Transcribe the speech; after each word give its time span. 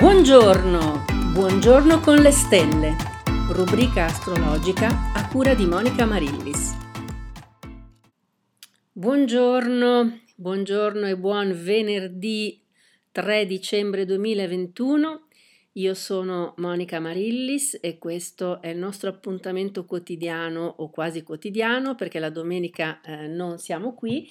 Buongiorno, 0.00 1.04
buongiorno 1.34 2.00
con 2.00 2.22
le 2.22 2.30
stelle, 2.30 2.96
rubrica 3.52 4.06
astrologica 4.06 5.12
a 5.12 5.28
cura 5.28 5.52
di 5.52 5.66
Monica 5.66 6.06
Marillis. 6.06 6.74
Buongiorno, 8.92 10.20
buongiorno 10.36 11.06
e 11.06 11.18
buon 11.18 11.52
venerdì 11.52 12.64
3 13.12 13.44
dicembre 13.44 14.06
2021. 14.06 15.26
Io 15.72 15.92
sono 15.92 16.54
Monica 16.56 16.98
Marillis 16.98 17.78
e 17.82 17.98
questo 17.98 18.62
è 18.62 18.68
il 18.68 18.78
nostro 18.78 19.10
appuntamento 19.10 19.84
quotidiano 19.84 20.76
o 20.78 20.88
quasi 20.88 21.22
quotidiano 21.22 21.94
perché 21.94 22.18
la 22.18 22.30
domenica 22.30 23.02
eh, 23.02 23.26
non 23.26 23.58
siamo 23.58 23.92
qui, 23.92 24.26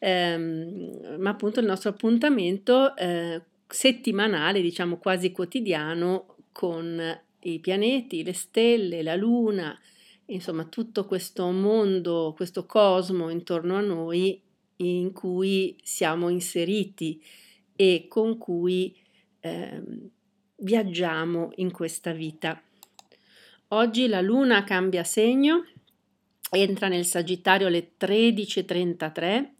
ehm, 0.00 1.18
ma 1.20 1.30
appunto 1.30 1.60
il 1.60 1.66
nostro 1.66 1.90
appuntamento 1.90 2.96
eh, 2.96 3.40
settimanale, 3.74 4.62
diciamo 4.62 4.98
quasi 4.98 5.32
quotidiano, 5.32 6.36
con 6.52 7.20
i 7.40 7.58
pianeti, 7.58 8.22
le 8.22 8.32
stelle, 8.32 9.02
la 9.02 9.16
luna, 9.16 9.76
insomma 10.26 10.64
tutto 10.64 11.04
questo 11.06 11.50
mondo, 11.50 12.32
questo 12.36 12.66
cosmo 12.66 13.30
intorno 13.30 13.74
a 13.74 13.80
noi 13.80 14.40
in 14.76 15.12
cui 15.12 15.76
siamo 15.82 16.28
inseriti 16.28 17.20
e 17.74 18.06
con 18.08 18.38
cui 18.38 18.96
eh, 19.40 19.82
viaggiamo 20.58 21.50
in 21.56 21.72
questa 21.72 22.12
vita. 22.12 22.62
Oggi 23.68 24.06
la 24.06 24.20
luna 24.20 24.62
cambia 24.62 25.02
segno, 25.02 25.64
entra 26.48 26.86
nel 26.86 27.04
Sagittario 27.04 27.66
alle 27.66 27.90
13.33 27.98 29.53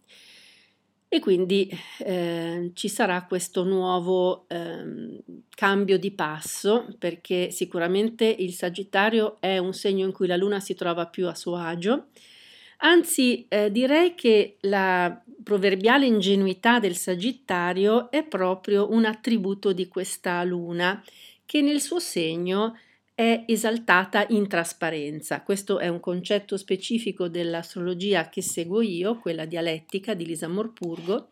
e 1.15 1.21
quindi 1.21 1.71
eh, 1.99 2.73
ci 2.75 2.89
sarà 2.89 3.23
questo 3.23 3.63
nuovo 3.63 4.47
eh, 4.49 5.23
cambio 5.55 5.97
di 5.97 6.11
passo 6.11 6.89
perché 6.99 7.53
sicuramente 7.53 8.25
il 8.25 8.53
Sagittario 8.53 9.37
è 9.39 9.59
un 9.59 9.73
segno 9.75 10.05
in 10.05 10.11
cui 10.11 10.27
la 10.27 10.35
Luna 10.35 10.59
si 10.59 10.75
trova 10.75 11.07
più 11.07 11.29
a 11.29 11.37
suo 11.37 11.55
agio. 11.55 12.07
Anzi, 12.79 13.47
eh, 13.47 13.71
direi 13.71 14.17
che 14.17 14.57
la 14.63 15.23
proverbiale 15.45 16.05
ingenuità 16.05 16.81
del 16.81 16.97
Sagittario 16.97 18.11
è 18.11 18.25
proprio 18.25 18.91
un 18.91 19.05
attributo 19.05 19.73
di 19.73 19.87
questa 19.87 20.43
Luna 20.43 21.01
che 21.47 21.61
nel 21.61 21.81
suo 21.81 22.01
segno 22.01 22.77
è 23.15 23.45
esaltata 23.47 24.27
in 24.31 24.49
trasparenza. 24.49 25.43
Questo 25.43 25.79
è 25.79 25.89
un 25.89 26.01
concetto 26.01 26.57
specifico 26.57 27.29
dell'astrologia 27.29 28.29
che 28.29 28.43
seguo 28.43 28.81
io, 28.81 29.19
quella 29.19 29.45
dialettica 29.45 30.15
di 30.15 30.27
Lisa 30.27 30.49
Morpurgo, 30.49 31.29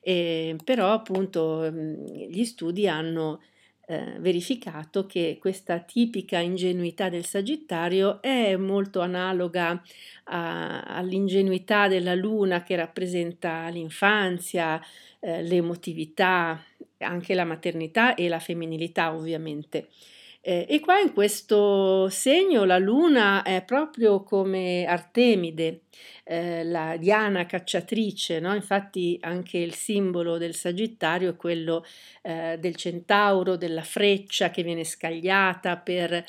eh, 0.00 0.56
però 0.62 0.92
appunto 0.92 1.68
mm, 1.70 2.06
gli 2.30 2.44
studi 2.44 2.86
hanno 2.86 3.40
eh, 3.86 4.16
verificato 4.18 5.06
che 5.06 5.36
questa 5.40 5.80
tipica 5.80 6.38
ingenuità 6.38 7.08
del 7.08 7.24
Sagittario 7.24 8.22
è 8.22 8.56
molto 8.56 9.00
analoga 9.00 9.82
a, 10.24 10.82
all'ingenuità 10.82 11.88
della 11.88 12.14
Luna 12.14 12.62
che 12.62 12.76
rappresenta 12.76 13.68
l'infanzia, 13.68 14.80
eh, 15.20 15.42
l'emotività, 15.42 16.62
anche 16.98 17.34
la 17.34 17.44
maternità 17.44 18.14
e 18.14 18.28
la 18.28 18.38
femminilità 18.38 19.14
ovviamente. 19.14 19.88
Eh, 20.46 20.66
e 20.68 20.80
qua 20.80 20.98
in 20.98 21.14
questo 21.14 22.10
segno 22.10 22.64
la 22.64 22.76
luna 22.76 23.42
è 23.42 23.64
proprio 23.64 24.22
come 24.22 24.84
Artemide, 24.84 25.84
eh, 26.24 26.64
la 26.64 26.96
Diana 26.96 27.44
cacciatrice, 27.44 28.40
no? 28.40 28.54
infatti 28.54 29.18
anche 29.20 29.58
il 29.58 29.74
simbolo 29.74 30.38
del 30.38 30.54
Sagittario 30.54 31.30
è 31.30 31.36
quello 31.36 31.84
eh, 32.22 32.56
del 32.58 32.76
centauro, 32.76 33.56
della 33.56 33.82
freccia 33.82 34.50
che 34.50 34.62
viene 34.62 34.84
scagliata 34.84 35.76
per 35.76 36.12
eh, 36.12 36.24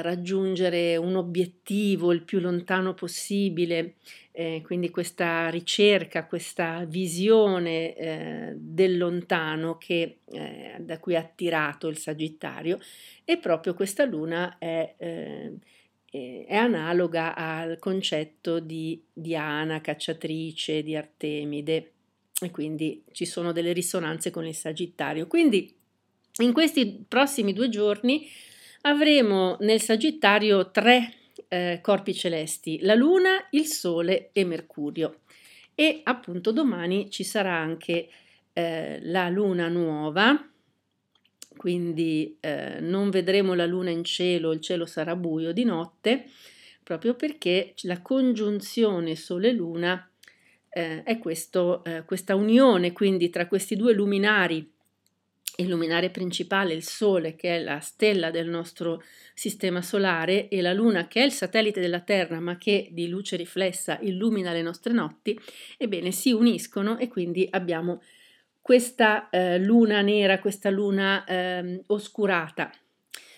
raggiungere 0.00 0.96
un 0.96 1.16
obiettivo 1.16 2.12
il 2.12 2.22
più 2.22 2.38
lontano 2.38 2.94
possibile. 2.94 3.94
Eh, 4.34 4.62
quindi 4.64 4.88
questa 4.88 5.50
ricerca, 5.50 6.24
questa 6.24 6.86
visione 6.86 7.94
eh, 7.94 8.52
del 8.56 8.96
lontano 8.96 9.76
che, 9.76 10.20
eh, 10.24 10.76
da 10.78 10.98
cui 10.98 11.12
è 11.12 11.18
attirato 11.18 11.88
il 11.88 11.98
Sagittario 11.98 12.78
e 13.26 13.36
proprio 13.36 13.74
questa 13.74 14.06
luna 14.06 14.56
è, 14.56 14.94
eh, 16.14 16.44
è 16.46 16.54
analoga 16.54 17.34
al 17.34 17.78
concetto 17.78 18.60
di 18.60 19.02
Diana, 19.10 19.80
cacciatrice, 19.80 20.82
di 20.82 20.94
Artemide 20.94 21.92
e 22.38 22.50
quindi 22.50 23.02
ci 23.12 23.24
sono 23.24 23.50
delle 23.52 23.72
risonanze 23.72 24.30
con 24.30 24.46
il 24.46 24.54
Sagittario. 24.54 25.26
Quindi 25.26 25.74
in 26.40 26.52
questi 26.52 27.02
prossimi 27.08 27.54
due 27.54 27.70
giorni 27.70 28.28
avremo 28.82 29.56
nel 29.60 29.80
Sagittario 29.80 30.70
tre 30.70 31.14
eh, 31.48 31.78
corpi 31.80 32.12
celesti, 32.12 32.80
la 32.82 32.94
Luna, 32.94 33.46
il 33.50 33.64
Sole 33.64 34.30
e 34.32 34.44
Mercurio. 34.44 35.20
E 35.74 36.00
appunto 36.04 36.52
domani 36.52 37.10
ci 37.10 37.24
sarà 37.24 37.56
anche 37.56 38.08
eh, 38.52 38.98
la 39.04 39.30
Luna 39.30 39.68
nuova, 39.68 40.51
quindi 41.56 42.36
eh, 42.40 42.80
non 42.80 43.10
vedremo 43.10 43.54
la 43.54 43.66
Luna 43.66 43.90
in 43.90 44.04
cielo, 44.04 44.52
il 44.52 44.60
cielo 44.60 44.86
sarà 44.86 45.16
buio 45.16 45.52
di 45.52 45.64
notte, 45.64 46.26
proprio 46.82 47.14
perché 47.14 47.74
la 47.82 48.00
congiunzione 48.00 49.14
Sole-Luna 49.14 50.10
eh, 50.68 51.02
è 51.02 51.18
questo, 51.18 51.84
eh, 51.84 52.04
questa 52.04 52.34
unione 52.34 52.92
quindi 52.92 53.30
tra 53.30 53.46
questi 53.46 53.76
due 53.76 53.92
luminari. 53.92 54.70
Il 55.56 55.68
luminare 55.68 56.08
principale, 56.08 56.72
il 56.72 56.82
Sole, 56.82 57.36
che 57.36 57.56
è 57.56 57.62
la 57.62 57.78
stella 57.80 58.30
del 58.30 58.48
nostro 58.48 59.02
sistema 59.34 59.82
solare, 59.82 60.48
e 60.48 60.62
la 60.62 60.72
Luna, 60.72 61.06
che 61.08 61.20
è 61.20 61.24
il 61.26 61.32
satellite 61.32 61.78
della 61.78 62.00
Terra, 62.00 62.40
ma 62.40 62.56
che 62.56 62.88
di 62.90 63.06
luce 63.06 63.36
riflessa 63.36 63.98
illumina 64.00 64.52
le 64.52 64.62
nostre 64.62 64.94
notti, 64.94 65.38
ebbene 65.76 66.10
si 66.10 66.32
uniscono 66.32 66.96
e 66.96 67.08
quindi 67.08 67.46
abbiamo 67.50 68.00
questa 68.62 69.28
eh, 69.28 69.58
luna 69.58 70.00
nera, 70.00 70.38
questa 70.38 70.70
luna 70.70 71.24
eh, 71.24 71.82
oscurata. 71.88 72.70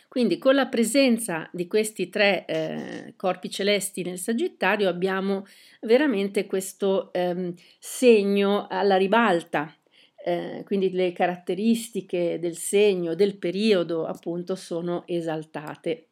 Quindi 0.06 0.38
con 0.38 0.54
la 0.54 0.66
presenza 0.66 1.48
di 1.50 1.66
questi 1.66 2.08
tre 2.08 2.44
eh, 2.44 3.14
corpi 3.16 3.50
celesti 3.50 4.04
nel 4.04 4.18
Sagittario 4.18 4.88
abbiamo 4.88 5.44
veramente 5.80 6.46
questo 6.46 7.12
ehm, 7.12 7.52
segno 7.80 8.68
alla 8.70 8.96
ribalta, 8.96 9.74
eh, 10.24 10.62
quindi 10.66 10.92
le 10.92 11.10
caratteristiche 11.10 12.38
del 12.38 12.56
segno, 12.56 13.16
del 13.16 13.38
periodo 13.38 14.06
appunto 14.06 14.54
sono 14.54 15.02
esaltate. 15.08 16.10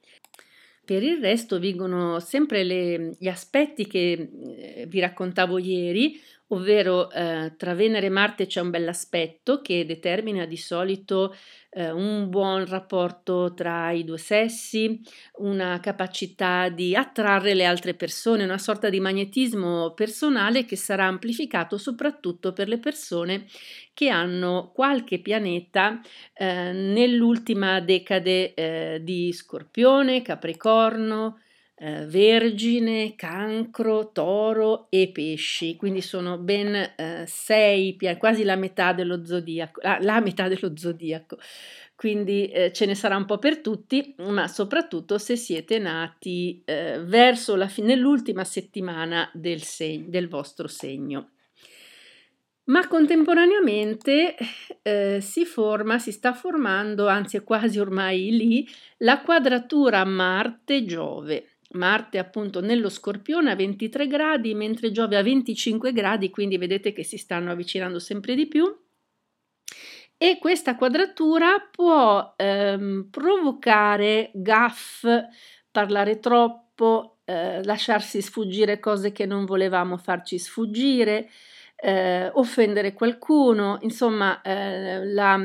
Per 0.85 1.01
il 1.01 1.21
resto 1.21 1.61
vigono 1.61 2.19
sempre 2.19 2.65
le, 2.65 3.15
gli 3.17 3.29
aspetti 3.29 3.87
che 3.87 4.31
eh, 4.57 4.87
vi 4.89 4.99
raccontavo 4.99 5.59
ieri, 5.59 6.21
ovvero 6.53 7.11
eh, 7.11 7.55
tra 7.57 7.75
Venere 7.75 8.07
e 8.07 8.11
Marte 8.11 8.47
c'è 8.47 8.61
un 8.61 8.71
bell'aspetto 8.71 9.61
che 9.61 9.85
determina 9.85 10.45
di 10.45 10.57
solito 10.57 11.35
eh, 11.71 11.91
un 11.91 12.29
buon 12.29 12.67
rapporto 12.67 13.55
tra 13.55 13.91
i 13.91 14.05
due 14.05 14.19
sessi, 14.19 15.01
una 15.39 15.81
capacità 15.81 16.69
di 16.69 16.95
attrarre 16.95 17.55
le 17.55 17.65
altre 17.65 17.95
persone, 17.95 18.45
una 18.45 18.59
sorta 18.59 18.91
di 18.91 19.01
magnetismo 19.01 19.93
personale 19.95 20.65
che 20.67 20.77
sarà 20.77 21.07
amplificato 21.07 21.79
soprattutto 21.79 22.53
per 22.53 22.69
le 22.69 22.79
persone 22.79 23.47
che 23.95 24.11
hanno 24.11 24.71
qualche 24.75 25.21
pianeta 25.21 26.01
eh, 26.35 26.73
nell'ultima 26.73 27.81
decade 27.81 28.55
eh, 28.55 29.01
di 29.03 29.33
Scorpione, 29.33 30.21
Capricorno, 30.21 31.39
eh, 31.83 32.07
Vergine, 32.07 33.17
Cancro, 33.17 34.13
Toro 34.13 34.87
e 34.89 35.11
Pesci, 35.13 35.75
quindi 35.75 36.01
sono 36.01 36.39
ben 36.39 36.75
eh, 36.75 37.25
sei, 37.27 37.99
quasi 38.19 38.45
la 38.45 38.55
metà 38.55 38.93
dello 38.93 39.25
zodiaco, 39.25 39.81
la, 39.83 39.99
la 40.01 40.21
metà 40.21 40.47
dello 40.47 40.77
zodiaco. 40.77 41.39
Quindi 41.97 42.47
eh, 42.47 42.73
ce 42.73 42.87
ne 42.87 42.95
sarà 42.95 43.17
un 43.17 43.25
po' 43.25 43.39
per 43.39 43.59
tutti, 43.59 44.15
ma 44.19 44.47
soprattutto 44.47 45.19
se 45.19 45.35
siete 45.35 45.79
nati 45.79 46.63
eh, 46.65 47.01
verso 47.03 47.57
la 47.57 47.67
fine, 47.67 47.89
nell'ultima 47.89 48.45
settimana 48.45 49.29
del, 49.35 49.63
seg- 49.63 50.07
del 50.07 50.29
vostro 50.29 50.69
segno. 50.69 51.31
Ma 52.65 52.87
contemporaneamente 52.87 54.37
eh, 54.83 55.19
si 55.21 55.45
forma, 55.45 55.99
si 55.99 56.13
sta 56.13 56.33
formando, 56.33 57.09
anzi 57.09 57.37
è 57.37 57.43
quasi 57.43 57.81
ormai 57.81 58.31
lì, 58.31 58.69
la 58.99 59.21
quadratura 59.21 60.05
Marte-Giove. 60.05 61.52
Marte 61.73 62.19
appunto 62.19 62.61
nello 62.61 62.89
Scorpione 62.89 63.51
a 63.51 63.57
23 63.57 64.07
gradi, 64.07 64.55
mentre 64.55 64.91
Giove 64.93 65.17
a 65.17 65.23
25 65.23 65.93
gradi, 65.93 66.31
quindi 66.31 66.59
vedete 66.59 66.93
che 66.93 67.05
si 67.05 67.17
stanno 67.17 67.51
avvicinando 67.51 67.99
sempre 67.99 68.35
di 68.35 68.47
più. 68.47 68.65
E 70.17 70.39
questa 70.39 70.77
quadratura 70.77 71.59
può 71.71 72.35
ehm, 72.37 73.09
provocare 73.11 74.31
gaff, 74.35 75.05
parlare 75.71 76.21
troppo, 76.21 77.19
eh, 77.25 77.65
lasciarsi 77.65 78.23
sfuggire 78.23 78.79
cose 78.79 79.11
che 79.11 79.27
non 79.27 79.45
volevamo 79.45 79.97
farci 79.97 80.39
sfuggire, 80.39 81.29
eh, 81.75 82.31
offendere 82.35 82.93
qualcuno, 82.93 83.79
insomma 83.81 84.41
eh, 84.43 85.05
la, 85.07 85.37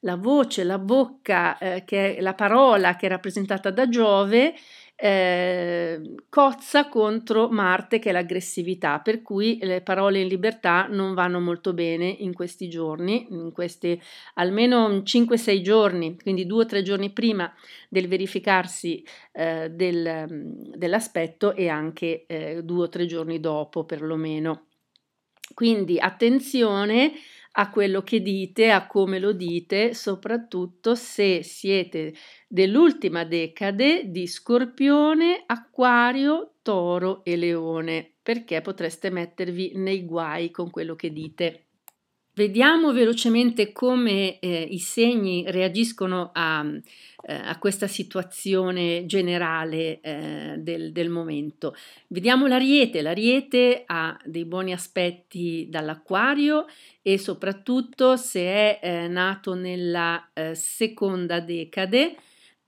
la, 0.00 0.16
voce, 0.16 0.62
la 0.62 0.78
bocca, 0.78 1.58
eh, 1.58 1.82
che 1.84 2.14
è 2.14 2.20
la 2.20 2.34
parola 2.34 2.94
che 2.94 3.06
è 3.06 3.08
rappresentata 3.08 3.70
da 3.70 3.88
Giove, 3.88 4.54
eh, 4.98 6.14
cozza 6.30 6.88
contro 6.88 7.48
Marte 7.48 7.98
che 7.98 8.08
è 8.08 8.12
l'aggressività, 8.12 9.00
per 9.00 9.20
cui 9.20 9.58
le 9.60 9.82
parole 9.82 10.20
in 10.20 10.28
libertà 10.28 10.86
non 10.88 11.12
vanno 11.12 11.38
molto 11.38 11.74
bene 11.74 12.06
in 12.06 12.32
questi 12.32 12.68
giorni, 12.68 13.26
in 13.30 13.52
questi 13.52 14.00
almeno 14.34 14.88
5-6 14.88 15.60
giorni, 15.60 16.16
quindi 16.20 16.46
due 16.46 16.64
o 16.64 16.66
tre 16.66 16.82
giorni 16.82 17.10
prima 17.10 17.52
del 17.90 18.08
verificarsi 18.08 19.04
eh, 19.32 19.70
del, 19.70 20.64
dell'aspetto 20.74 21.54
e 21.54 21.68
anche 21.68 22.24
eh, 22.26 22.62
due 22.64 22.84
o 22.84 22.88
tre 22.88 23.04
giorni 23.04 23.38
dopo 23.38 23.84
perlomeno. 23.84 24.64
Quindi 25.54 25.98
attenzione 26.00 27.12
a 27.58 27.70
quello 27.70 28.02
che 28.02 28.20
dite, 28.20 28.70
a 28.70 28.86
come 28.86 29.18
lo 29.18 29.32
dite, 29.32 29.94
soprattutto 29.94 30.94
se 30.94 31.42
siete 31.42 32.14
dell'ultima 32.48 33.24
decade 33.24 34.10
di 34.10 34.26
Scorpione, 34.26 35.42
Acquario, 35.46 36.56
Toro 36.62 37.24
e 37.24 37.36
Leone, 37.36 38.12
perché 38.22 38.60
potreste 38.60 39.10
mettervi 39.10 39.72
nei 39.76 40.04
guai 40.04 40.50
con 40.50 40.70
quello 40.70 40.94
che 40.96 41.12
dite. 41.12 41.65
Vediamo 42.36 42.92
velocemente 42.92 43.72
come 43.72 44.38
eh, 44.40 44.60
i 44.60 44.78
segni 44.78 45.50
reagiscono 45.50 46.32
a, 46.34 46.62
eh, 47.22 47.32
a, 47.32 47.58
questa 47.58 47.86
situazione 47.86 49.06
generale 49.06 50.00
eh, 50.02 50.56
del, 50.58 50.92
del, 50.92 51.08
momento. 51.08 51.74
Vediamo 52.08 52.46
l'ariete. 52.46 53.00
L'ariete 53.00 53.84
ha 53.86 54.14
dei 54.22 54.44
buoni 54.44 54.74
aspetti 54.74 55.66
dall'acquario 55.70 56.66
e 57.00 57.16
soprattutto 57.16 58.18
se 58.18 58.40
è 58.42 58.80
eh, 58.82 59.08
nato 59.08 59.54
nella 59.54 60.28
eh, 60.34 60.54
seconda 60.54 61.40
decade 61.40 62.16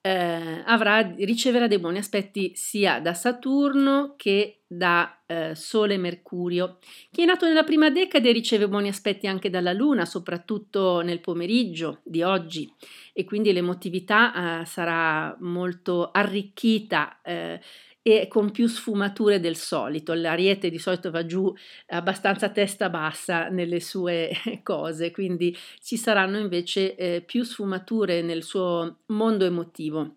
eh, 0.09 0.63
avrà, 0.65 1.01
riceverà 1.01 1.67
dei 1.67 1.79
buoni 1.79 1.99
aspetti 1.99 2.53
sia 2.55 2.99
da 2.99 3.13
Saturno 3.13 4.15
che 4.17 4.61
da 4.67 5.21
eh, 5.27 5.55
Sole 5.55 5.95
e 5.95 5.99
Mercurio. 5.99 6.79
Chi 7.11 7.23
è 7.23 7.25
nato 7.27 7.47
nella 7.47 7.63
prima 7.63 7.91
decade 7.91 8.33
riceve 8.33 8.69
buoni 8.69 8.89
aspetti 8.89 9.27
anche 9.27 9.51
dalla 9.51 9.75
Luna, 9.75 10.07
soprattutto 10.07 11.03
nel 11.03 11.21
pomeriggio 11.21 12.01
di 12.05 12.23
oggi 12.23 12.73
e 13.13 13.25
quindi 13.25 13.53
l'emotività 13.53 14.61
eh, 14.61 14.65
sarà 14.65 15.37
molto 15.41 16.11
arricchita 16.11 17.21
eh, 17.23 17.61
e 18.03 18.29
con 18.29 18.50
più 18.50 18.67
sfumature 18.67 19.41
del 19.41 19.56
solito. 19.56 20.15
L'ariete 20.15 20.71
di 20.71 20.79
solito 20.79 21.11
va 21.11 21.27
giù 21.27 21.53
abbastanza 21.89 22.49
testa 22.50 22.89
bassa 22.89 23.49
nelle 23.49 23.81
sue 23.81 24.31
cose, 24.62 25.11
quindi 25.11 25.56
ci 25.81 25.97
saranno 25.97 26.39
invece 26.39 26.95
eh, 26.97 27.23
più 27.23 27.43
sfumature 27.45 28.23
nel 28.23 28.43
suo 28.43 29.00
mondo 29.06 29.45
emotivo. 29.45 30.15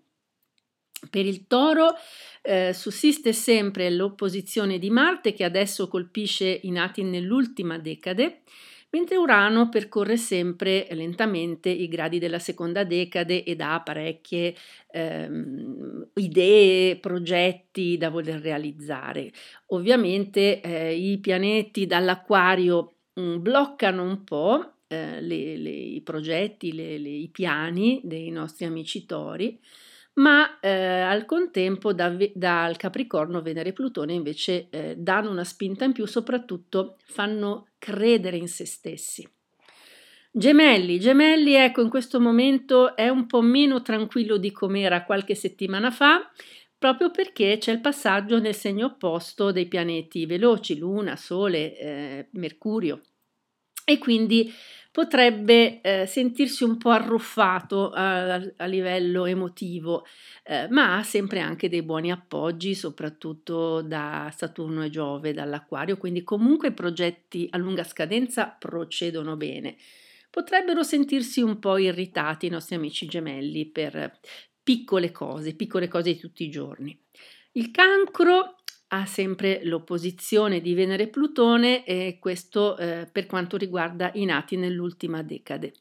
Per 1.10 1.26
il 1.26 1.48
toro 1.48 1.96
eh, 2.44 2.74
sussiste 2.74 3.34
sempre 3.34 3.90
l'opposizione 3.90 4.78
di 4.78 4.92
Marte 4.92 5.34
che 5.34 5.44
adesso 5.44 5.88
colpisce 5.88 6.60
i 6.62 6.70
nati 6.70 7.02
nell'ultima 7.04 7.80
decade 7.80 8.42
mentre 8.92 9.18
Urano 9.18 9.70
percorre 9.70 10.18
sempre 10.18 10.88
lentamente 10.92 11.70
i 11.70 11.88
gradi 11.88 12.20
della 12.20 12.40
seconda 12.40 12.84
decade 12.84 13.44
ed 13.44 13.62
ha 13.62 13.82
parecchie 13.82 14.56
ehm, 14.92 16.08
idee, 16.16 16.98
progetti 16.98 17.98
da 17.98 18.10
voler 18.10 18.40
realizzare. 18.40 19.32
Ovviamente 19.68 20.62
eh, 20.62 20.96
i 20.96 21.18
pianeti 21.20 21.86
dall'acquario 21.86 22.94
mh, 23.14 23.22
mm, 23.22 23.42
bloccano 23.42 24.04
un 24.04 24.24
po' 24.24 24.74
eh, 24.88 25.22
le, 25.22 25.58
le, 25.58 25.70
i 25.70 26.02
progetti, 26.02 26.74
le, 26.74 26.96
i 26.96 27.30
piani 27.30 28.02
dei 28.04 28.30
nostri 28.30 28.66
amici 28.66 29.06
tori 29.06 29.60
ma 30.22 30.60
eh, 30.60 30.70
al 30.70 31.26
contempo 31.26 31.94
da, 31.94 32.16
dal 32.34 32.78
Capricorno, 32.78 33.42
Venere 33.42 33.70
e 33.70 33.74
Plutone 33.74 34.14
invece 34.14 34.68
eh, 34.70 34.96
danno 34.96 35.32
una 35.32 35.44
spinta 35.44 35.84
in 35.84 35.94
più, 35.94 36.06
soprattutto 36.06 36.98
fanno 37.06 37.70
credere 37.80 38.38
in 38.38 38.48
se 38.48 38.66
stessi. 38.66 39.28
Gemelli, 40.32 41.00
gemelli, 41.00 41.56
ecco, 41.56 41.82
in 41.82 41.90
questo 41.90 42.20
momento 42.20 42.96
è 42.96 43.10
un 43.10 43.26
po' 43.26 43.42
meno 43.42 43.82
tranquillo 43.82 44.38
di 44.38 44.52
com'era 44.52 45.04
qualche 45.04 45.36
settimana 45.36 45.92
fa, 45.92 46.32
proprio 46.78 47.10
perché 47.10 47.58
c'è 47.58 47.72
il 47.72 47.82
passaggio 47.82 48.40
nel 48.40 48.56
segno 48.56 48.86
opposto 48.86 49.52
dei 49.52 49.68
pianeti 49.68 50.26
veloci, 50.26 50.78
Luna, 50.78 51.16
Sole, 51.16 51.78
eh, 51.78 52.28
Mercurio. 52.34 53.02
E 53.84 53.98
quindi 53.98 54.54
potrebbe 54.92 55.80
eh, 55.82 56.06
sentirsi 56.06 56.66
un 56.66 56.78
po' 56.78 56.90
arruffato 56.90 57.92
a, 57.92 58.34
a 58.34 58.66
livello 58.66 59.26
emotivo, 59.26 60.06
eh, 60.44 60.68
ma 60.70 60.98
ha 60.98 61.04
sempre 61.04 61.40
anche 61.40 61.70
dei 61.70 61.82
buoni 61.82 62.12
appoggi, 62.12 62.76
soprattutto 62.76 63.82
da 63.82 64.32
Saturno 64.36 64.84
e 64.84 64.90
Giove, 64.90 65.34
dall'Aquario, 65.34 65.98
quindi 65.98 66.24
comunque 66.24 66.70
i 66.70 66.74
progetti 66.74 67.48
a 67.52 67.58
lunga 67.58 67.84
scadenza 67.84 68.48
procedono 68.48 69.38
bene. 69.38 69.78
Potrebbero 70.30 70.84
sentirsi 70.84 71.42
un 71.42 71.60
po' 71.60 71.78
irritati 71.78 72.46
i 72.46 72.50
nostri 72.50 72.76
amici 72.76 73.06
gemelli 73.06 73.66
per 73.66 74.20
piccole 74.64 75.12
cose, 75.12 75.56
piccole 75.56 75.88
cose 75.88 76.14
di 76.14 76.20
tutti 76.20 76.44
i 76.44 76.50
giorni. 76.50 76.98
Il 77.54 77.72
cancro 77.72 78.61
ha 78.94 79.06
sempre 79.06 79.62
l'opposizione 79.64 80.60
di 80.60 80.74
Venere 80.74 81.04
e 81.04 81.08
Plutone 81.08 81.86
e 81.86 82.18
questo 82.20 82.78
eh, 82.78 83.08
per 83.12 83.26
quanto 83.26 83.56
riguarda 83.56 84.12
i 84.16 84.26
nati 84.26 84.58
nell'ultima 84.58 85.22
decade. 85.22 85.74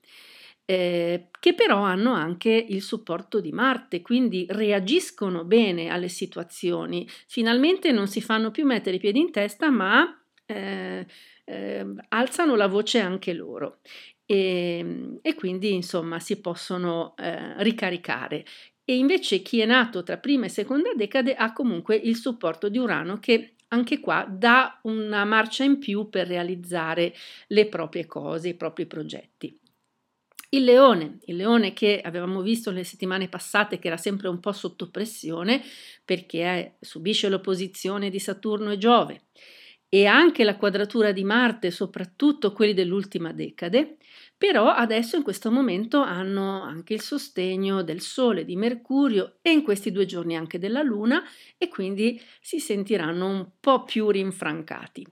Eh, 0.64 1.26
che 1.40 1.54
però 1.54 1.82
hanno 1.82 2.12
anche 2.12 2.50
il 2.50 2.80
supporto 2.80 3.40
di 3.40 3.50
Marte, 3.50 4.02
quindi 4.02 4.46
reagiscono 4.48 5.44
bene 5.44 5.88
alle 5.88 6.08
situazioni. 6.08 7.08
Finalmente 7.26 7.90
non 7.90 8.06
si 8.06 8.20
fanno 8.20 8.52
più 8.52 8.64
mettere 8.64 8.96
i 8.96 9.00
piedi 9.00 9.18
in 9.18 9.32
testa, 9.32 9.70
ma 9.70 10.16
eh, 10.46 11.04
eh, 11.44 11.86
alzano 12.10 12.54
la 12.54 12.68
voce 12.68 13.00
anche 13.00 13.32
loro. 13.32 13.78
E, 14.24 15.18
e, 15.22 15.34
quindi 15.34 15.74
insomma 15.74 16.20
si 16.20 16.40
possono 16.40 17.16
eh, 17.16 17.60
ricaricare 17.64 18.44
e 18.84 18.96
invece 18.96 19.42
chi 19.42 19.60
è 19.60 19.66
nato 19.66 20.02
tra 20.02 20.18
prima 20.18 20.46
e 20.46 20.48
seconda 20.48 20.92
decade 20.94 21.34
ha 21.34 21.52
comunque 21.52 21.96
il 21.96 22.16
supporto 22.16 22.68
di 22.68 22.78
Urano 22.78 23.18
che 23.18 23.54
anche 23.68 24.00
qua 24.00 24.26
dà 24.28 24.80
una 24.82 25.24
marcia 25.24 25.64
in 25.64 25.78
più 25.78 26.08
per 26.08 26.26
realizzare 26.26 27.14
le 27.48 27.66
proprie 27.68 28.06
cose, 28.06 28.48
i 28.48 28.54
propri 28.54 28.86
progetti. 28.86 29.56
Il 30.52 30.64
leone, 30.64 31.18
il 31.26 31.36
leone 31.36 31.72
che 31.72 32.00
avevamo 32.00 32.42
visto 32.42 32.70
nelle 32.70 32.82
settimane 32.82 33.28
passate 33.28 33.78
che 33.78 33.86
era 33.86 33.96
sempre 33.96 34.26
un 34.26 34.40
po' 34.40 34.50
sotto 34.50 34.90
pressione 34.90 35.62
perché 36.04 36.76
subisce 36.80 37.28
l'opposizione 37.28 38.10
di 38.10 38.18
Saturno 38.18 38.72
e 38.72 38.78
Giove 38.78 39.22
e 39.92 40.06
anche 40.06 40.44
la 40.44 40.56
quadratura 40.56 41.10
di 41.10 41.24
Marte, 41.24 41.72
soprattutto 41.72 42.52
quelli 42.52 42.72
dell'ultima 42.72 43.32
decade, 43.32 43.96
però 44.38 44.68
adesso 44.68 45.16
in 45.16 45.24
questo 45.24 45.50
momento 45.50 46.00
hanno 46.00 46.62
anche 46.62 46.94
il 46.94 47.00
sostegno 47.00 47.82
del 47.82 48.00
Sole, 48.00 48.44
di 48.44 48.54
Mercurio 48.56 49.38
e 49.42 49.50
in 49.50 49.62
questi 49.62 49.90
due 49.90 50.06
giorni 50.06 50.36
anche 50.36 50.60
della 50.60 50.82
Luna 50.82 51.22
e 51.58 51.68
quindi 51.68 52.18
si 52.40 52.60
sentiranno 52.60 53.26
un 53.26 53.48
po' 53.58 53.82
più 53.82 54.08
rinfrancati. 54.10 55.04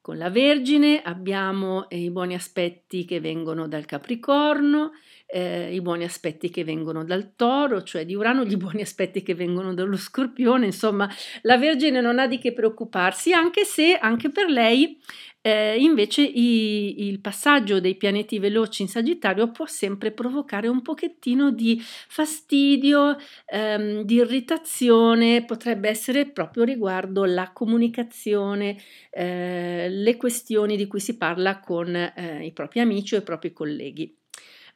Con 0.00 0.18
la 0.18 0.30
Vergine 0.30 1.00
abbiamo 1.02 1.86
i 1.90 2.10
buoni 2.10 2.34
aspetti 2.34 3.04
che 3.04 3.20
vengono 3.20 3.68
dal 3.68 3.84
Capricorno, 3.84 4.92
eh, 5.30 5.74
i 5.74 5.80
buoni 5.82 6.04
aspetti 6.04 6.48
che 6.48 6.64
vengono 6.64 7.04
dal 7.04 7.34
Toro, 7.36 7.82
cioè 7.82 8.06
di 8.06 8.14
Urano, 8.14 8.44
gli 8.44 8.56
buoni 8.56 8.80
aspetti 8.80 9.22
che 9.22 9.34
vengono 9.34 9.74
dallo 9.74 9.96
Scorpione, 9.96 10.66
insomma 10.66 11.08
la 11.42 11.58
Vergine 11.58 12.00
non 12.00 12.18
ha 12.18 12.26
di 12.26 12.38
che 12.38 12.52
preoccuparsi, 12.52 13.32
anche 13.32 13.64
se 13.64 13.94
anche 13.94 14.30
per 14.30 14.48
lei 14.48 14.98
eh, 15.40 15.76
invece 15.78 16.22
i, 16.22 17.06
il 17.06 17.20
passaggio 17.20 17.80
dei 17.80 17.96
pianeti 17.96 18.38
veloci 18.38 18.82
in 18.82 18.88
Sagittario 18.88 19.50
può 19.50 19.66
sempre 19.66 20.10
provocare 20.12 20.66
un 20.68 20.82
pochettino 20.82 21.50
di 21.50 21.80
fastidio, 21.80 23.16
ehm, 23.46 24.02
di 24.02 24.16
irritazione, 24.16 25.44
potrebbe 25.44 25.88
essere 25.88 26.30
proprio 26.30 26.64
riguardo 26.64 27.24
la 27.24 27.50
comunicazione, 27.52 28.76
eh, 29.10 29.88
le 29.88 30.16
questioni 30.16 30.76
di 30.76 30.86
cui 30.86 31.00
si 31.00 31.16
parla 31.16 31.60
con 31.60 31.94
eh, 31.94 32.44
i 32.44 32.52
propri 32.52 32.80
amici 32.80 33.14
o 33.14 33.18
i 33.18 33.22
propri 33.22 33.52
colleghi. 33.52 34.17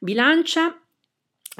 Bilancia 0.03 0.77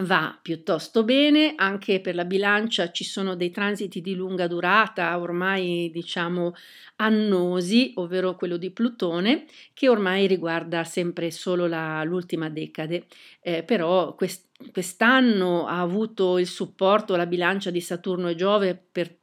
va 0.02 0.38
piuttosto 0.42 1.06
bene, 1.06 1.54
anche 1.56 2.02
per 2.02 2.14
la 2.14 2.26
bilancia 2.26 2.92
ci 2.92 3.06
sono 3.06 3.38
dei 3.38 3.52
transiti 3.52 4.02
di 4.02 4.16
lunga 4.16 4.48
durata, 4.48 5.18
ormai 5.18 5.90
diciamo 5.94 6.54
annosi, 6.98 7.94
ovvero 7.96 8.36
quello 8.36 8.58
di 8.58 8.72
Plutone, 8.72 9.46
che 9.74 9.88
ormai 9.88 10.28
riguarda 10.28 10.84
sempre 10.84 11.32
solo 11.32 11.68
la, 11.68 12.04
l'ultima 12.04 12.50
decade, 12.50 13.06
eh, 13.40 13.64
però 13.64 14.14
quest- 14.14 14.50
quest'anno 14.74 15.66
ha 15.66 15.80
avuto 15.80 16.38
il 16.38 16.48
supporto 16.48 17.16
la 17.16 17.26
bilancia 17.26 17.70
di 17.70 17.80
Saturno 17.80 18.28
e 18.28 18.36
Giove 18.36 18.76
per 18.76 19.23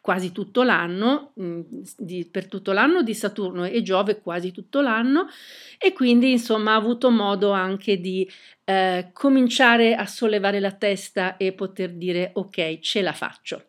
quasi 0.00 0.32
tutto 0.32 0.62
l'anno, 0.62 1.32
mm, 1.40 1.60
di, 1.98 2.24
per 2.24 2.46
tutto 2.48 2.72
l'anno 2.72 3.02
di 3.02 3.14
Saturno 3.14 3.64
e 3.64 3.82
Giove 3.82 4.20
quasi 4.20 4.50
tutto 4.50 4.80
l'anno 4.80 5.28
e 5.78 5.92
quindi 5.92 6.32
insomma 6.32 6.72
ha 6.72 6.76
avuto 6.76 7.10
modo 7.10 7.50
anche 7.50 8.00
di 8.00 8.28
eh, 8.64 9.10
cominciare 9.12 9.94
a 9.94 10.06
sollevare 10.06 10.58
la 10.58 10.72
testa 10.72 11.36
e 11.36 11.52
poter 11.52 11.92
dire 11.92 12.30
ok 12.34 12.78
ce 12.80 13.02
la 13.02 13.12
faccio 13.12 13.64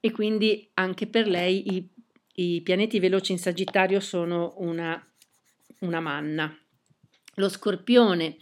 e 0.00 0.10
quindi 0.10 0.68
anche 0.74 1.06
per 1.06 1.26
lei 1.26 1.74
i, 1.74 1.88
i 2.34 2.60
pianeti 2.62 2.98
veloci 2.98 3.32
in 3.32 3.38
Sagittario 3.38 4.00
sono 4.00 4.54
una, 4.58 5.00
una 5.80 6.00
manna. 6.00 6.56
Lo 7.34 7.48
scorpione 7.48 8.36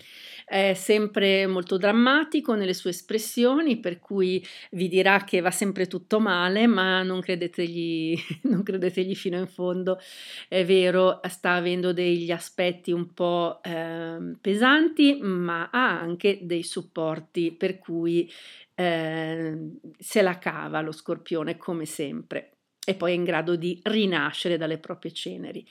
è 0.49 0.75
sempre 0.75 1.49
molto 1.49 1.77
drammatico 1.77 2.55
nelle 2.55 2.73
sue 2.73 2.91
espressioni, 2.91 3.81
per 3.81 3.99
cui 3.99 4.45
vi 4.71 4.87
dirà 4.87 5.25
che 5.25 5.41
va 5.41 5.51
sempre 5.51 5.89
tutto 5.89 6.21
male, 6.21 6.69
ma 6.69 7.03
non 7.03 7.21
credetegli, 7.21 8.17
non 8.45 8.63
credetegli 8.63 9.17
fino 9.17 9.37
in 9.39 9.49
fondo. 9.49 9.99
È 10.49 10.65
vero, 10.65 11.21
sta 11.29 11.55
avendo 11.55 11.93
degli 11.93 12.31
aspetti 12.31 12.93
un 12.93 13.13
po' 13.13 13.61
eh, 13.65 14.37
pesanti, 14.41 15.19
ma 15.21 15.69
ha 15.73 15.99
anche 15.99 16.39
dei 16.43 16.63
supporti 16.63 17.51
per 17.51 17.79
cui 17.79 18.31
eh, 18.75 19.59
se 19.99 20.23
la 20.23 20.39
cava 20.39 20.81
lo 20.81 20.93
scorpione 20.93 21.57
come 21.57 21.87
sempre 21.87 22.53
e 22.89 22.95
poi 22.95 23.11
è 23.13 23.15
in 23.17 23.25
grado 23.25 23.57
di 23.57 23.81
rinascere 23.83 24.57
dalle 24.57 24.79
proprie 24.79 25.13
ceneri. 25.13 25.67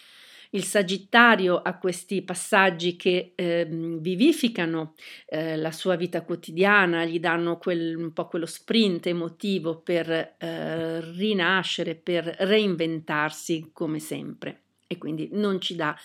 Il 0.55 0.63
Sagittario 0.63 1.61
ha 1.61 1.77
questi 1.77 2.21
passaggi 2.21 2.95
che 2.95 3.33
eh, 3.35 3.67
vivificano 3.69 4.95
eh, 5.25 5.57
la 5.57 5.71
sua 5.71 5.97
vita 5.97 6.21
quotidiana, 6.21 7.03
gli 7.03 7.19
danno 7.19 7.57
quel, 7.57 7.93
un 7.97 8.13
po' 8.13 8.27
quello 8.27 8.45
sprint 8.45 9.07
emotivo 9.07 9.81
per 9.81 10.09
eh, 10.09 11.01
rinascere, 11.01 11.95
per 11.95 12.33
reinventarsi 12.39 13.71
come 13.73 13.99
sempre 13.99 14.61
e 14.87 14.97
quindi 14.97 15.27
non 15.33 15.59
ci 15.59 15.75
dà 15.75 15.97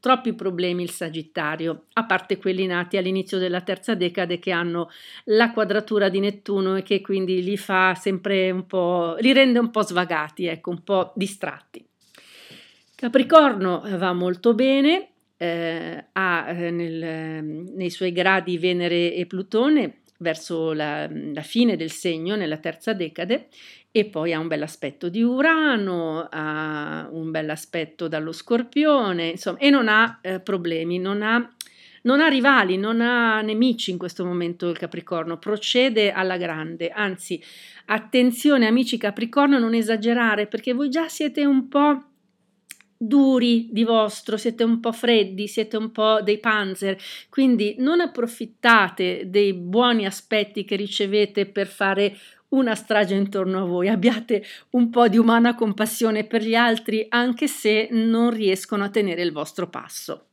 troppi 0.00 0.32
problemi 0.32 0.84
il 0.84 0.90
Sagittario, 0.90 1.86
a 1.94 2.04
parte 2.04 2.38
quelli 2.38 2.66
nati 2.66 2.96
all'inizio 2.96 3.36
della 3.36 3.60
terza 3.60 3.94
decade 3.94 4.38
che 4.38 4.52
hanno 4.52 4.88
la 5.24 5.52
quadratura 5.52 6.08
di 6.08 6.20
Nettuno 6.20 6.76
e 6.76 6.82
che 6.82 7.02
quindi 7.02 7.42
li 7.42 7.58
fa 7.58 7.94
sempre 7.94 8.50
un 8.50 8.64
po', 8.64 9.16
li 9.18 9.34
rende 9.34 9.58
un 9.58 9.70
po' 9.70 9.82
svagati, 9.82 10.46
ecco, 10.46 10.70
un 10.70 10.82
po' 10.82 11.12
distratti. 11.14 11.87
Capricorno 12.98 13.80
va 13.96 14.12
molto 14.12 14.54
bene, 14.54 15.10
eh, 15.36 16.06
ha 16.10 16.46
eh, 16.48 16.70
nel, 16.72 17.44
nei 17.72 17.90
suoi 17.90 18.10
gradi 18.10 18.58
Venere 18.58 19.14
e 19.14 19.24
Plutone 19.24 20.00
verso 20.18 20.72
la, 20.72 21.08
la, 21.08 21.42
fine 21.42 21.76
del 21.76 21.92
segno, 21.92 22.34
nella 22.34 22.56
terza 22.56 22.94
decade, 22.94 23.50
e 23.92 24.06
poi 24.06 24.32
ha 24.32 24.40
un 24.40 24.48
bel 24.48 24.62
aspetto 24.62 25.08
di 25.10 25.22
Urano, 25.22 26.26
ha 26.28 27.08
un 27.12 27.30
bel 27.30 27.50
aspetto 27.50 28.08
dallo 28.08 28.32
Scorpione, 28.32 29.28
insomma, 29.28 29.58
e 29.58 29.70
non 29.70 29.86
ha 29.86 30.18
eh, 30.20 30.40
problemi, 30.40 30.98
non 30.98 31.22
ha, 31.22 31.48
non 32.02 32.20
ha 32.20 32.26
rivali, 32.26 32.76
non 32.78 33.00
ha 33.00 33.40
nemici 33.42 33.92
in 33.92 33.98
questo 33.98 34.24
momento 34.24 34.68
il 34.70 34.76
Capricorno, 34.76 35.38
procede 35.38 36.10
alla 36.10 36.36
grande, 36.36 36.88
anzi, 36.88 37.40
attenzione 37.84 38.66
amici 38.66 38.98
Capricorno, 38.98 39.60
non 39.60 39.74
esagerare 39.74 40.48
perché 40.48 40.72
voi 40.72 40.88
già 40.88 41.06
siete 41.06 41.44
un 41.44 41.68
po' 41.68 42.07
duri 42.98 43.68
di 43.70 43.84
vostro, 43.84 44.36
siete 44.36 44.64
un 44.64 44.80
po' 44.80 44.92
freddi, 44.92 45.46
siete 45.46 45.76
un 45.76 45.92
po' 45.92 46.20
dei 46.20 46.38
panzer, 46.38 46.98
quindi 47.30 47.76
non 47.78 48.00
approfittate 48.00 49.30
dei 49.30 49.54
buoni 49.54 50.04
aspetti 50.04 50.64
che 50.64 50.74
ricevete 50.74 51.46
per 51.46 51.68
fare 51.68 52.16
una 52.48 52.74
strage 52.74 53.14
intorno 53.14 53.62
a 53.62 53.64
voi, 53.64 53.88
abbiate 53.88 54.42
un 54.70 54.90
po' 54.90 55.08
di 55.08 55.18
umana 55.18 55.54
compassione 55.54 56.24
per 56.24 56.42
gli 56.42 56.54
altri 56.54 57.06
anche 57.08 57.46
se 57.46 57.88
non 57.90 58.30
riescono 58.30 58.84
a 58.84 58.90
tenere 58.90 59.22
il 59.22 59.32
vostro 59.32 59.68
passo. 59.68 60.27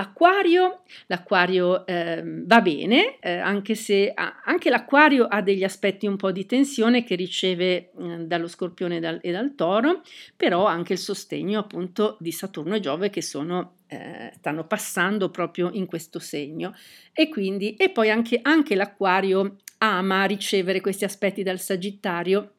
Acquario, 0.00 0.82
l'acquario 1.08 1.84
eh, 1.84 2.22
va 2.46 2.60
bene, 2.60 3.18
eh, 3.18 3.38
anche 3.38 3.74
se 3.74 4.12
ha, 4.14 4.42
anche 4.44 4.70
l'acquario 4.70 5.24
ha 5.24 5.42
degli 5.42 5.64
aspetti 5.64 6.06
un 6.06 6.16
po' 6.16 6.30
di 6.30 6.46
tensione 6.46 7.02
che 7.02 7.16
riceve 7.16 7.90
eh, 7.98 8.18
dallo 8.20 8.46
scorpione 8.46 8.98
e 8.98 9.00
dal, 9.00 9.18
e 9.20 9.32
dal, 9.32 9.56
toro, 9.56 10.02
però 10.36 10.66
anche 10.66 10.92
il 10.92 11.00
sostegno 11.00 11.58
appunto 11.58 12.16
di 12.20 12.30
Saturno 12.30 12.76
e 12.76 12.80
Giove 12.80 13.10
che 13.10 13.22
sono, 13.22 13.78
eh, 13.88 14.30
stanno 14.36 14.68
passando 14.68 15.30
proprio 15.30 15.68
in 15.72 15.86
questo 15.86 16.20
segno. 16.20 16.76
E 17.12 17.28
quindi 17.28 17.74
e 17.74 17.90
poi 17.90 18.08
anche, 18.08 18.38
anche 18.40 18.76
l'acquario 18.76 19.56
ama 19.78 20.26
ricevere 20.26 20.80
questi 20.80 21.06
aspetti 21.06 21.42
dal 21.42 21.58
Sagittario 21.58 22.57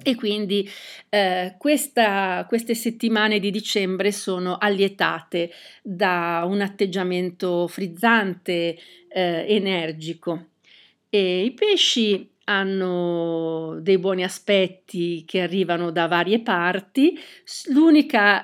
e 0.00 0.14
quindi 0.14 0.68
eh, 1.08 1.56
questa, 1.58 2.44
queste 2.48 2.74
settimane 2.74 3.40
di 3.40 3.50
dicembre 3.50 4.12
sono 4.12 4.56
allietate 4.56 5.50
da 5.82 6.44
un 6.46 6.60
atteggiamento 6.60 7.66
frizzante, 7.66 8.78
eh, 9.08 9.44
energico. 9.48 10.50
E 11.10 11.44
i 11.44 11.52
pesci 11.52 12.30
hanno 12.44 13.78
dei 13.80 13.98
buoni 13.98 14.22
aspetti 14.22 15.24
che 15.26 15.40
arrivano 15.40 15.90
da 15.90 16.06
varie 16.06 16.40
parti, 16.42 17.18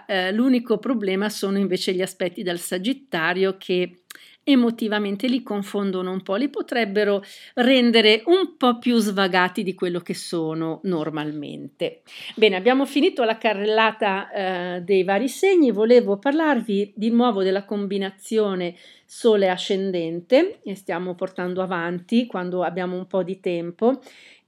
eh, 0.06 0.32
l'unico 0.32 0.78
problema 0.78 1.28
sono 1.28 1.58
invece 1.58 1.94
gli 1.94 2.02
aspetti 2.02 2.42
dal 2.42 2.58
Sagittario 2.58 3.56
che 3.56 4.00
emotivamente 4.44 5.26
li 5.26 5.42
confondono 5.42 6.12
un 6.12 6.22
po', 6.22 6.36
li 6.36 6.48
potrebbero 6.48 7.22
rendere 7.54 8.22
un 8.26 8.56
po' 8.56 8.78
più 8.78 8.98
svagati 8.98 9.62
di 9.62 9.74
quello 9.74 10.00
che 10.00 10.14
sono 10.14 10.80
normalmente. 10.84 12.02
Bene, 12.36 12.56
abbiamo 12.56 12.84
finito 12.84 13.24
la 13.24 13.38
carrellata 13.38 14.30
eh, 14.30 14.80
dei 14.82 15.02
vari 15.02 15.28
segni, 15.28 15.70
volevo 15.72 16.18
parlarvi 16.18 16.92
di 16.94 17.10
nuovo 17.10 17.42
della 17.42 17.64
combinazione 17.64 18.76
sole 19.06 19.48
ascendente 19.48 20.60
e 20.62 20.74
stiamo 20.74 21.14
portando 21.14 21.62
avanti 21.62 22.26
quando 22.26 22.62
abbiamo 22.62 22.96
un 22.96 23.06
po' 23.06 23.22
di 23.22 23.40
tempo 23.40 24.00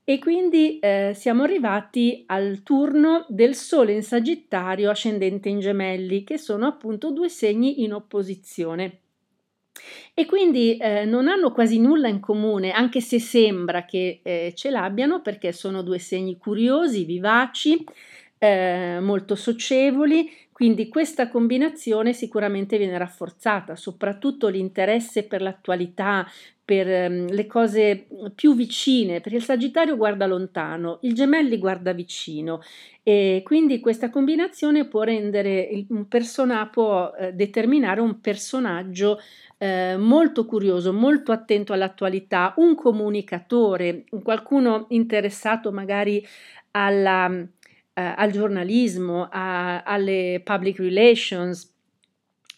e 0.08 0.20
quindi 0.20 0.78
eh, 0.78 1.14
siamo 1.16 1.42
arrivati 1.42 2.22
al 2.26 2.62
turno 2.62 3.26
del 3.28 3.56
Sole 3.56 3.92
in 3.92 4.04
Sagittario 4.04 4.88
ascendente 4.88 5.48
in 5.48 5.58
Gemelli, 5.58 6.22
che 6.22 6.38
sono 6.38 6.66
appunto 6.66 7.10
due 7.10 7.28
segni 7.28 7.82
in 7.82 7.92
opposizione. 7.92 9.00
E 10.14 10.26
quindi 10.26 10.76
eh, 10.76 11.04
non 11.04 11.28
hanno 11.28 11.52
quasi 11.52 11.78
nulla 11.78 12.08
in 12.08 12.20
comune, 12.20 12.70
anche 12.70 13.00
se 13.00 13.20
sembra 13.20 13.84
che 13.84 14.20
eh, 14.22 14.52
ce 14.54 14.70
l'abbiano, 14.70 15.20
perché 15.20 15.52
sono 15.52 15.82
due 15.82 15.98
segni 15.98 16.38
curiosi, 16.38 17.04
vivaci, 17.04 17.84
eh, 18.38 18.98
molto 19.00 19.34
socievoli, 19.34 20.30
quindi 20.56 20.88
questa 20.88 21.28
combinazione 21.28 22.14
sicuramente 22.14 22.78
viene 22.78 22.96
rafforzata, 22.96 23.76
soprattutto 23.76 24.48
l'interesse 24.48 25.24
per 25.24 25.42
l'attualità, 25.42 26.26
per 26.64 27.10
um, 27.10 27.26
le 27.26 27.46
cose 27.46 28.06
più 28.34 28.54
vicine, 28.54 29.20
perché 29.20 29.36
il 29.36 29.44
Sagittario 29.44 29.98
guarda 29.98 30.24
lontano, 30.26 30.98
il 31.02 31.12
Gemelli 31.12 31.58
guarda 31.58 31.92
vicino 31.92 32.62
e 33.02 33.42
quindi 33.44 33.80
questa 33.80 34.08
combinazione 34.08 34.86
può 34.86 35.02
rendere 35.02 35.84
un 35.90 36.08
personaggio, 36.08 36.70
può 36.70 37.12
eh, 37.12 37.34
determinare 37.34 38.00
un 38.00 38.18
personaggio 38.22 39.20
eh, 39.58 39.98
molto 39.98 40.46
curioso, 40.46 40.90
molto 40.90 41.32
attento 41.32 41.74
all'attualità, 41.74 42.54
un 42.56 42.74
comunicatore, 42.74 44.06
qualcuno 44.22 44.86
interessato 44.88 45.70
magari 45.70 46.26
alla, 46.70 47.30
al 48.02 48.30
giornalismo, 48.30 49.28
a, 49.30 49.82
alle 49.82 50.40
public 50.44 50.78
relations, 50.78 51.74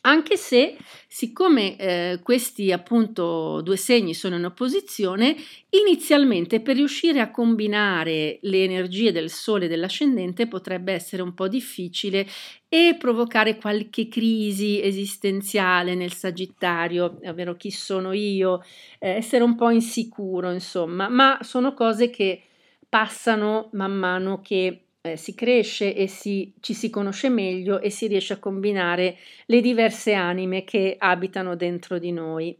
anche 0.09 0.37
se 0.37 0.77
siccome 1.07 1.77
eh, 1.77 2.21
questi 2.23 2.73
appunto 2.73 3.61
due 3.63 3.77
segni 3.77 4.15
sono 4.15 4.37
in 4.37 4.45
opposizione, 4.45 5.37
inizialmente 5.71 6.61
per 6.61 6.77
riuscire 6.77 7.21
a 7.21 7.31
combinare 7.31 8.39
le 8.43 8.63
energie 8.63 9.13
del 9.13 9.29
Sole 9.29 9.67
e 9.67 9.69
dell'ascendente 9.69 10.47
potrebbe 10.47 10.93
essere 10.93 11.23
un 11.23 11.35
po' 11.35 11.49
difficile 11.49 12.27
e 12.69 12.97
provocare 12.99 13.57
qualche 13.59 14.09
crisi 14.09 14.81
esistenziale 14.83 15.95
nel 15.95 16.13
Sagittario, 16.13 17.19
ovvero 17.25 17.57
chi 17.57 17.71
sono 17.71 18.13
io, 18.13 18.63
eh, 18.99 19.11
essere 19.11 19.43
un 19.43 19.57
po' 19.57 19.71
insicuro, 19.71 20.51
insomma, 20.51 21.09
ma 21.09 21.39
sono 21.43 21.75
cose 21.75 22.09
che 22.09 22.43
passano 22.89 23.69
man 23.73 23.93
mano 23.93 24.41
che 24.41 24.88
eh, 25.01 25.17
si 25.17 25.35
cresce 25.35 25.95
e 25.95 26.07
si, 26.09 26.53
ci 26.61 26.75
si 26.75 26.91
conosce 26.91 27.29
meglio 27.29 27.81
e 27.81 27.91
si 27.91 28.07
riesce 28.07 28.35
a 28.35 28.39
combinare 28.39 29.17
le 29.47 29.61
diverse 29.61 30.13
anime 30.13 30.65
che 30.65 30.97
abitano 30.99 31.57
dentro 31.57 31.99
di 31.99 32.13
noi. 32.13 32.57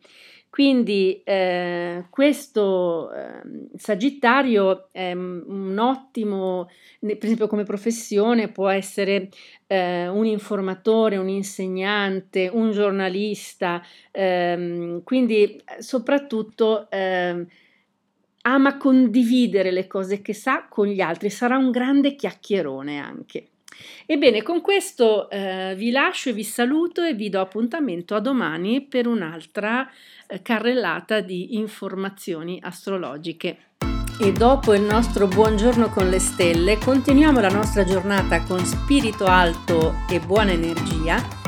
Quindi 0.51 1.21
eh, 1.25 2.07
questo 2.09 3.13
eh, 3.13 3.43
Sagittario 3.77 4.89
è 4.93 5.13
un 5.13 5.77
ottimo, 5.79 6.69
per 7.01 7.19
esempio 7.21 7.47
come 7.47 7.65
professione, 7.65 8.49
può 8.49 8.69
essere 8.69 9.29
eh, 9.67 10.09
un 10.09 10.25
informatore, 10.25 11.19
un 11.19 11.29
insegnante, 11.29 12.51
un 12.53 12.73
giornalista, 12.73 13.83
ehm, 14.11 15.03
quindi 15.05 15.63
soprattutto 15.79 16.91
ehm, 16.91 17.47
ama 18.53 18.77
condividere 18.77 19.71
le 19.71 19.87
cose 19.87 20.21
che 20.23 20.35
sa 20.35 20.67
con 20.69 20.87
gli 20.87 21.01
altri, 21.01 21.31
sarà 21.31 21.57
un 21.57 21.71
grande 21.71 22.15
chiacchierone 22.15 22.99
anche. 22.99 23.49
Ebbene, 24.07 24.43
con 24.43 24.61
questo 24.61 25.31
eh, 25.31 25.75
vi 25.77 25.91
lascio 25.91 26.31
e 26.31 26.33
vi 26.33 26.45
saluto 26.45 27.03
e 27.05 27.15
vi 27.15 27.29
do 27.29 27.41
appuntamento 27.41 28.15
a 28.15 28.21
domani 28.21 28.81
per 28.83 29.07
un'altra 29.07 29.89
eh, 30.27 30.43
carrellata 30.43 31.21
di 31.21 31.57
informazioni 31.57 32.59
astrologiche. 32.63 33.59
E 34.21 34.33
dopo 34.33 34.75
il 34.75 34.83
nostro 34.83 35.29
buongiorno 35.29 35.91
con 35.91 36.09
le 36.09 36.19
stelle, 36.19 36.77
continuiamo 36.77 37.39
la 37.39 37.51
nostra 37.51 37.85
giornata 37.85 38.43
con 38.43 38.59
spirito 38.65 39.27
alto 39.27 39.95
e 40.11 40.19
buona 40.19 40.51
energia. 40.51 41.48